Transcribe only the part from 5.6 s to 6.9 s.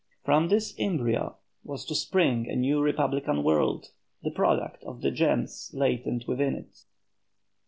latent within it.